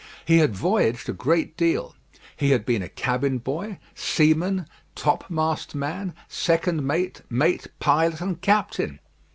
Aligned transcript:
He 0.25 0.39
had 0.39 0.55
voyaged 0.55 1.09
a 1.09 1.13
great 1.13 1.55
deal. 1.55 1.95
He 2.35 2.49
had 2.49 2.65
been 2.65 2.81
a 2.81 2.89
cabin 2.89 3.37
boy, 3.37 3.77
seaman, 3.93 4.65
topmast 4.95 5.75
man, 5.75 6.15
second 6.27 6.81
mate, 6.81 7.21
mate, 7.29 7.67
pilot, 7.79 8.19
and 8.19 8.41
captain. 8.41 8.99